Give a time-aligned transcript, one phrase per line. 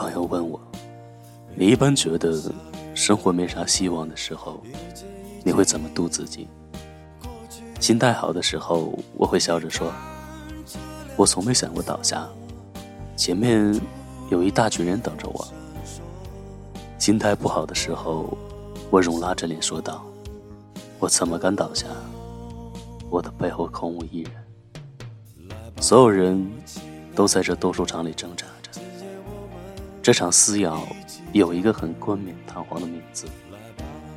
[0.00, 0.58] 朋友问我
[1.54, 2.40] ：“你一般觉得
[2.94, 4.62] 生活没啥希望的时候，
[5.44, 6.48] 你会怎么度自己？”
[7.78, 9.92] 心态好的时候，我会笑着说
[11.16, 12.26] ：“我从没想过倒下，
[13.14, 13.78] 前面
[14.30, 15.46] 有一大群人等着我。”
[16.98, 18.34] 心态不好的时候，
[18.88, 20.02] 我容拉着脸说道
[20.98, 21.86] ：“我怎么敢倒下？
[23.10, 24.32] 我的背后空无一人，
[25.78, 26.50] 所有人
[27.14, 28.46] 都在这斗兽场里挣扎。
[30.02, 30.86] 这场撕咬
[31.32, 33.26] 有一个很冠冕堂皇的名字，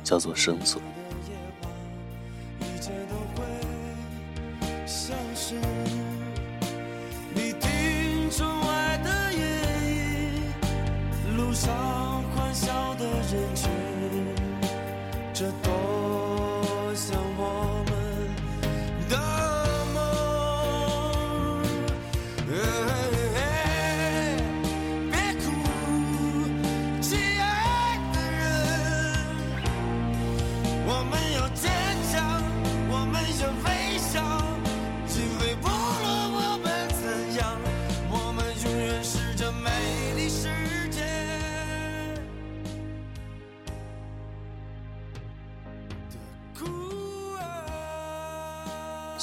[0.02, 0.82] 叫做生存。”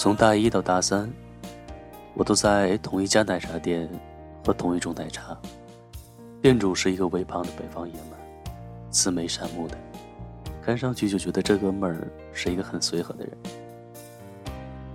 [0.01, 1.07] 从大一到大三，
[2.15, 3.87] 我都在同一家奶茶店
[4.43, 5.37] 喝同一种奶茶。
[6.41, 8.19] 店主是一个微胖的北方爷们，
[8.89, 9.77] 慈眉善目的，
[10.59, 13.37] 看上去就觉得这哥们儿是一个很随和的人。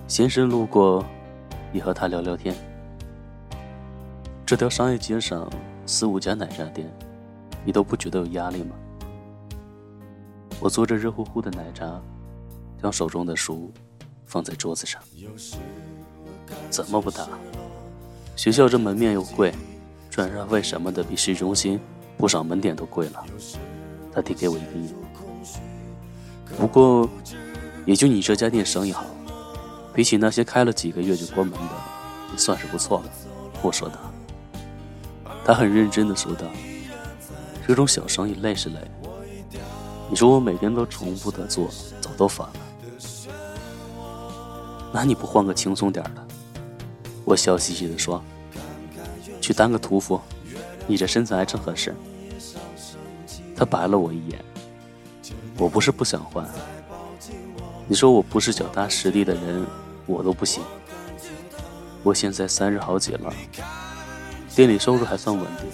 [0.08, 1.04] 闲时路过，
[1.72, 2.52] 也和他聊聊天。
[4.44, 5.48] 这条商业街上
[5.86, 6.84] 四五家奶茶店，
[7.64, 8.74] 你都不觉得有压力吗？
[10.58, 12.02] 我做着热乎乎的奶茶，
[12.82, 13.72] 将手中的书。
[14.26, 15.00] 放在桌子上，
[16.68, 17.26] 怎么不打？
[18.34, 19.54] 学校这门面又贵，
[20.10, 21.80] 转让费什么的比市中心
[22.18, 23.24] 不少门店都贵了。
[24.12, 24.94] 他递给我一个亿。
[26.58, 27.08] 不过，
[27.84, 29.04] 也就你这家店生意好，
[29.94, 31.74] 比起那些开了几个月就关门的，
[32.32, 33.04] 也算是不错了。
[33.62, 33.94] 我说道。
[35.44, 36.44] 他很认真的说道
[37.64, 38.78] ：“这种小生意累是累，
[40.10, 41.68] 你说我每天都重复的做，
[42.00, 42.54] 早都烦了。”
[44.96, 46.26] 那你不换个轻松点的？
[47.26, 48.22] 我笑嘻嘻地说
[49.42, 50.18] ：“去当个屠夫，
[50.86, 51.94] 你这身材正合适。”
[53.54, 54.42] 他白了我一眼。
[55.58, 56.48] 我不是不想换，
[57.86, 59.66] 你说我不是脚踏实地的人，
[60.06, 60.62] 我都不行。
[62.02, 63.30] 我现在三十好几了，
[64.54, 65.66] 店里收入还算稳定，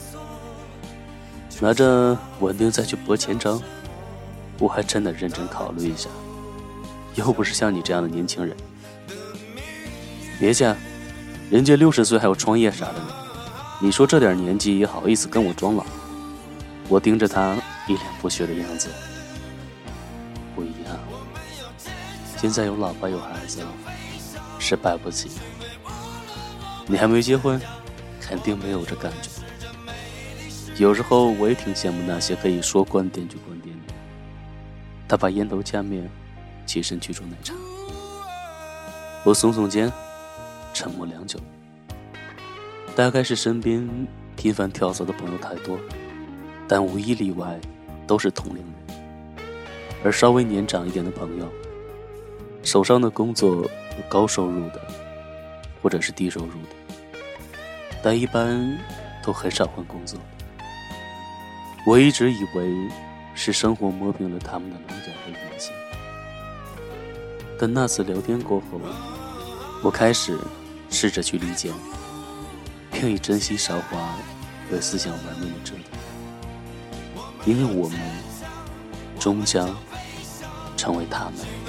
[1.61, 3.63] 拿着稳定再去搏前程，
[4.59, 6.11] 我还真得认真考虑一下。
[7.15, 8.57] 又不是像你这样的年轻人。
[10.43, 10.75] 别介，
[11.53, 13.15] 人家六十岁还有创业啥的呢。
[13.81, 15.87] 你说这点年纪也好意思跟我装老？
[16.89, 18.89] 我盯着他一脸不屑的样子。
[20.57, 20.99] 不一样，
[22.37, 23.69] 现在有老婆有孩子了，
[24.59, 25.31] 是败不起。
[26.89, 27.63] 你还没结婚，
[28.21, 29.31] 肯定没有这感觉。
[30.77, 33.95] 有时候我也挺羡慕那些可以说关店就关店的。
[35.07, 36.03] 他把烟头掐灭，
[36.67, 37.55] 起身去煮奶茶。
[39.23, 39.89] 我耸耸肩。
[40.83, 41.39] 沉默良久，
[42.97, 43.89] 大概是身边
[44.35, 45.79] 频繁跳槽的朋友太多，
[46.67, 47.57] 但无一例外
[48.05, 48.99] 都是同龄人。
[50.03, 51.49] 而稍微年长一点的朋友，
[52.65, 53.71] 手上的工作有
[54.09, 54.83] 高收入的，
[55.81, 57.21] 或者是低收入的，
[58.03, 58.77] 但一般
[59.23, 60.19] 都很少换工作。
[61.87, 62.91] 我一直以为
[63.37, 65.73] 是生活磨平了他们的棱角和野心，
[67.57, 68.81] 但那次聊天过后，
[69.85, 70.37] 我开始。
[70.93, 71.73] 试着去理解，
[72.93, 74.15] 并以珍惜韶华
[74.71, 77.99] 为思想文明的折腾，因为我们
[79.19, 79.75] 终将
[80.77, 81.62] 成为他们。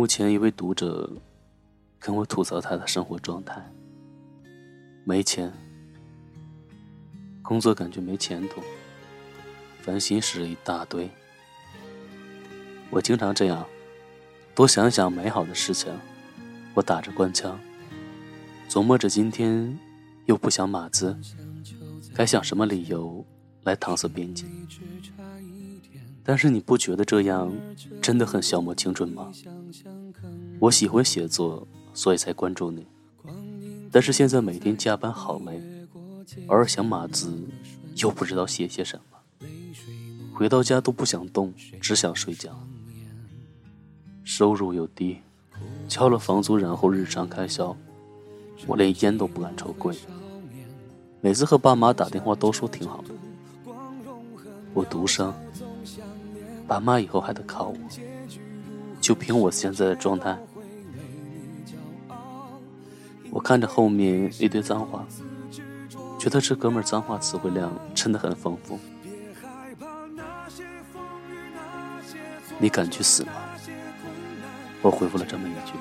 [0.00, 1.12] 目前一位读者
[1.98, 3.62] 跟我吐槽他的生活状态：
[5.04, 5.52] 没钱，
[7.42, 8.62] 工作感觉没前途，
[9.82, 11.06] 烦心事一大堆。
[12.88, 13.66] 我经常这样，
[14.54, 15.92] 多想想美好的事情，
[16.72, 17.60] 我打着官腔，
[18.70, 19.78] 琢磨着今天
[20.24, 21.14] 又不想码字，
[22.14, 23.22] 该想什么理由
[23.64, 24.46] 来搪塞编辑。
[26.30, 27.52] 但是你不觉得这样
[28.00, 29.32] 真的很消磨青春吗？
[30.60, 32.86] 我喜欢写作，所以才关注你。
[33.90, 35.60] 但是现在每天加班好累，
[36.46, 37.36] 偶尔想码字，
[37.96, 39.48] 又不知道写些什么。
[40.32, 42.56] 回到家都不想动，只想睡觉。
[44.22, 45.18] 收入又低，
[45.88, 47.76] 交了房租，然后日常开销，
[48.68, 49.96] 我连烟都不敢抽贵。
[51.20, 53.08] 每次和爸妈打电话都说挺好的。
[54.72, 55.34] 我独生，
[56.70, 57.76] 爸妈以后还得靠我。
[59.00, 60.38] 就凭我现在的状态，
[63.28, 65.04] 我看着后面一堆脏话，
[66.16, 68.78] 觉得这哥们脏话词汇量真的很丰富。
[72.56, 73.32] 你敢去死吗？
[74.80, 75.72] 我回复了这么一句，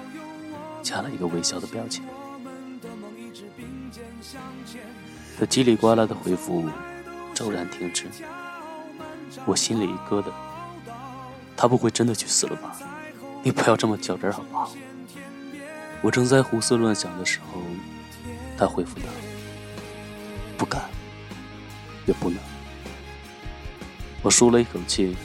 [0.81, 2.03] 加了一个微笑的表情。
[5.37, 6.67] 他叽里呱啦的回复
[7.35, 8.07] 骤然停止，
[9.45, 10.31] 我心里一疙瘩。
[11.61, 12.73] 他不会真的去死了吧？
[13.43, 14.71] 你不要这么较真好不好？
[16.01, 17.61] 我正在胡思乱想的时候，
[18.57, 19.07] 他回复道
[20.57, 20.89] ：“不敢，
[22.05, 22.39] 也不能。”
[24.23, 25.17] 我舒了一口气，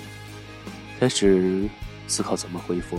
[0.98, 1.68] 开始
[2.08, 2.98] 思考怎么回复。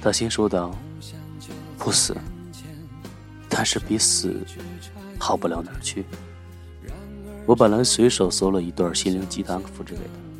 [0.00, 0.72] 他先说道
[1.78, 2.16] ：“不死，
[3.48, 4.46] 但是比死
[5.18, 6.04] 好不了哪儿去。”
[7.44, 10.31] 我本来随手搜了一段心灵鸡汤复制给他，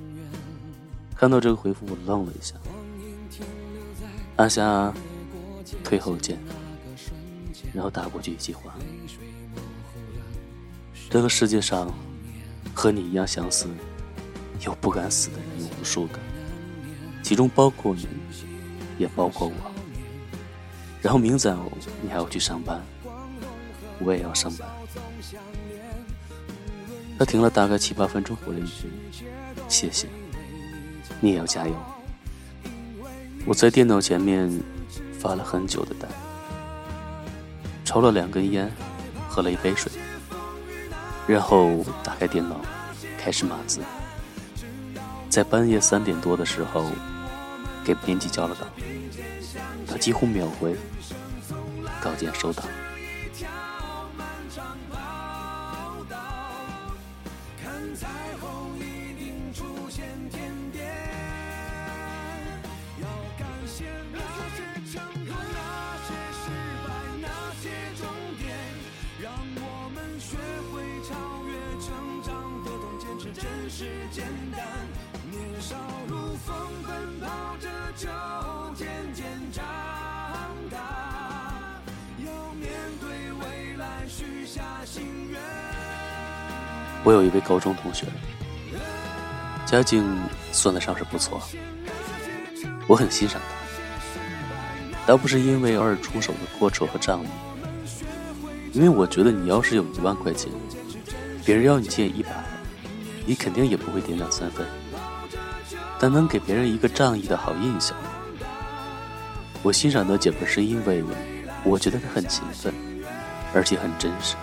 [1.22, 2.56] 看到这个回复，我愣了一下，
[4.34, 4.92] 阿霞
[5.84, 6.36] 退后键，
[7.72, 8.74] 然后打过去一句话
[11.08, 11.94] ：“这个世界上
[12.74, 13.68] 和你一样相似
[14.66, 16.18] 又不敢死的人有无数个，
[17.22, 18.08] 其中包括你。”
[18.98, 19.54] 也包括我。
[21.00, 21.56] 然后明早
[22.02, 22.82] 你还要去上班，
[24.00, 24.68] 我也要上班。
[27.16, 28.90] 他停了大概七八分钟，回了一句
[29.68, 30.08] ：“谢谢，
[31.20, 31.74] 你也要加油。”
[33.46, 34.50] 我在电脑前面
[35.18, 36.08] 发了很久的呆，
[37.84, 38.70] 抽了两根烟，
[39.28, 39.90] 喝了一杯水，
[41.26, 42.60] 然后打开电脑，
[43.18, 43.80] 开始码字。
[45.28, 46.90] 在半夜三点多的时候。
[47.84, 48.64] 给编辑交了稿，
[49.88, 50.76] 他几乎秒回，
[52.00, 52.62] 稿件收到。
[87.04, 88.06] 我有一位高中同学，
[89.66, 90.04] 家境
[90.52, 91.42] 算得上是不错，
[92.86, 93.40] 我很欣赏
[95.00, 97.28] 他，倒不是因为偶尔出手的阔绰和仗义，
[98.72, 100.48] 因为我觉得你要是有一万块钱，
[101.44, 102.30] 别人要你借一百，
[103.26, 104.66] 你肯定也不会点两三分，
[105.98, 107.96] 但能给别人一个仗义的好印象。
[109.62, 111.04] 我欣赏的姐夫是因为
[111.64, 112.74] 我觉得他很勤奋，
[113.54, 114.34] 而且很真实。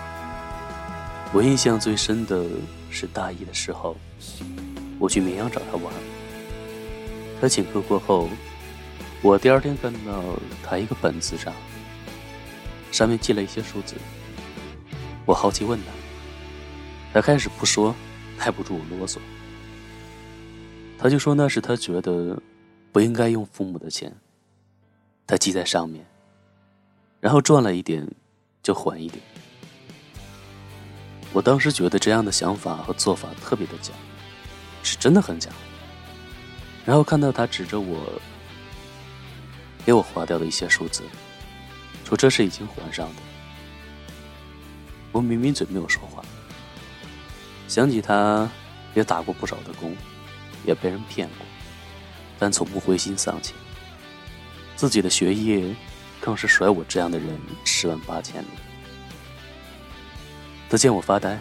[1.33, 2.45] 我印象最深的
[2.89, 3.95] 是大一的时候，
[4.97, 5.93] 我去绵阳找他玩。
[7.41, 8.29] 他请客过后，
[9.21, 10.23] 我第二天看到
[10.63, 11.53] 他一个本子上，
[12.91, 13.95] 上面记了一些数字。
[15.25, 15.91] 我好奇问他，
[17.13, 17.93] 他开始不说，
[18.39, 19.19] 耐不住我啰嗦。
[20.97, 22.41] 他就说那是他觉得
[22.91, 24.11] 不应该用父母的钱，
[25.27, 26.05] 他记在上面，
[27.19, 28.05] 然后赚了一点
[28.63, 29.21] 就还一点。
[31.31, 33.93] 我当时觉得这样的想法和做法特别的假，
[34.81, 35.51] 是真的很假。
[36.85, 38.19] 然后看到他指着我，
[39.85, 41.03] 给我划掉的一些数字，
[42.03, 43.21] 说这是已经还上的。
[45.11, 46.25] 我抿抿嘴没有说话。
[47.69, 48.49] 想起他
[48.95, 49.95] 也打过不少的工，
[50.65, 51.45] 也被人骗过，
[52.39, 53.53] 但从不灰心丧气。
[54.75, 55.75] 自己的学业
[56.19, 58.47] 更是甩我这样的人十万八千里。
[60.67, 61.39] 他见我发呆，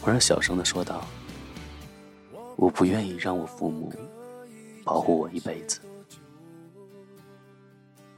[0.00, 1.06] 忽然小声的说道
[2.56, 3.92] ：“我不愿意让我父母
[4.82, 5.78] 保护我一辈子。”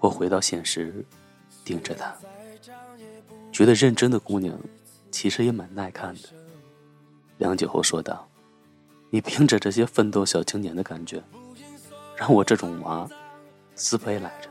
[0.00, 1.04] 我回到现实，
[1.66, 2.16] 盯着他，
[3.52, 4.58] 觉得认真的姑娘
[5.10, 6.30] 其实也蛮耐看的。
[7.38, 8.28] 良久后说道
[9.10, 11.22] ：“你凭着这些奋斗小青年的感觉，
[12.16, 13.08] 让我这种娃
[13.74, 14.48] 自卑来着。”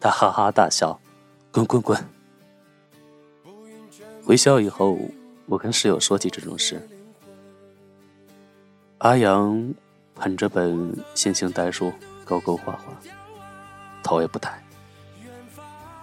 [0.00, 0.98] 他哈哈大笑
[1.52, 1.98] ：“滚滚滚！”
[4.24, 4.98] 回校以后，
[5.46, 6.88] 我跟室友说起这种事。
[8.98, 9.74] 阿阳
[10.14, 11.92] 捧着本线性代数，
[12.24, 12.96] 勾勾画画，
[14.02, 14.60] 头也不抬。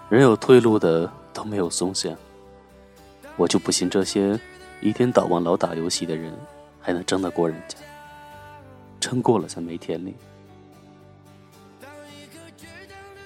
[0.10, 2.16] 人有退路的都没有松懈，
[3.36, 4.40] 我就不信这些
[4.84, 6.38] 一天到晚老打游戏的人
[6.82, 7.78] 还能争得过人家。
[9.00, 10.14] 撑过了才没天理。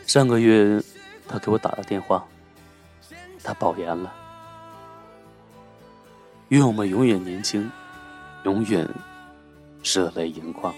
[0.05, 0.79] 上个月
[1.27, 2.23] 他给我打了电话，
[3.43, 4.13] 他保研了。
[6.49, 7.71] 愿我们永远年轻，
[8.43, 8.87] 永远
[9.83, 10.71] 热泪盈眶。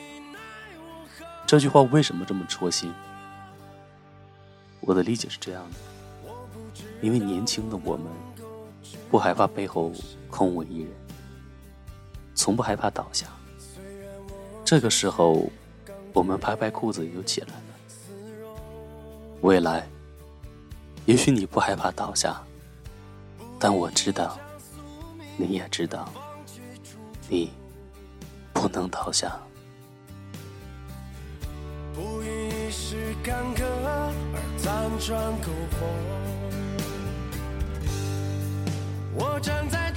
[1.45, 2.93] 这句话为什么这么戳心？
[4.79, 8.07] 我的理解是这样的：因为年轻的我们
[9.11, 9.91] 不害怕背后
[10.29, 10.91] 空无一人，
[12.35, 13.27] 从不害怕倒下。
[14.63, 15.49] 这个时候，
[16.13, 17.53] 我们拍拍裤子就起来了。
[19.41, 19.87] 未来，
[21.05, 22.41] 也许你不害怕倒下，
[23.57, 24.37] 但我知道。
[25.37, 26.11] 你也知道，
[27.29, 27.51] 你
[28.53, 29.39] 不能倒下。
[31.95, 34.13] 不因一时干戈而
[34.59, 35.87] 辗转篝火，
[39.15, 39.88] 我站在。